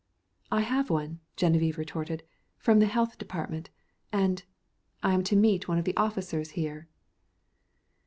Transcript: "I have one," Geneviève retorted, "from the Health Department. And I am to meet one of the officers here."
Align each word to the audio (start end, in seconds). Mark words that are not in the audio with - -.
"I 0.51 0.61
have 0.61 0.89
one," 0.89 1.19
Geneviève 1.37 1.77
retorted, 1.77 2.23
"from 2.57 2.79
the 2.79 2.87
Health 2.87 3.19
Department. 3.19 3.69
And 4.11 4.41
I 5.03 5.13
am 5.13 5.23
to 5.25 5.35
meet 5.35 5.67
one 5.67 5.77
of 5.77 5.85
the 5.85 5.95
officers 5.95 6.49
here." 6.57 6.87